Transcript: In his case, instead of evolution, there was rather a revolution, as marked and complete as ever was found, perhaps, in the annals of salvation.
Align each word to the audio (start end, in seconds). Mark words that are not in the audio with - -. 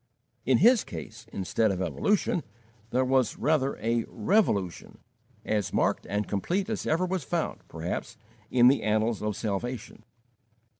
In 0.47 0.57
his 0.57 0.83
case, 0.83 1.27
instead 1.31 1.69
of 1.69 1.79
evolution, 1.79 2.41
there 2.89 3.05
was 3.05 3.37
rather 3.37 3.77
a 3.77 4.03
revolution, 4.07 4.97
as 5.45 5.71
marked 5.71 6.07
and 6.09 6.27
complete 6.27 6.71
as 6.71 6.87
ever 6.87 7.05
was 7.05 7.23
found, 7.23 7.61
perhaps, 7.67 8.17
in 8.49 8.67
the 8.67 8.81
annals 8.81 9.21
of 9.21 9.35
salvation. 9.35 10.03